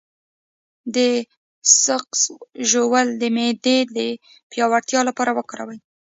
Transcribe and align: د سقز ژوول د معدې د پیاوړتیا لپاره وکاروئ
د 0.95 0.97
سقز 1.83 2.21
ژوول 2.69 3.07
د 3.21 3.23
معدې 3.35 3.77
د 3.95 3.97
پیاوړتیا 4.51 4.99
لپاره 5.09 5.31
وکاروئ 5.37 5.79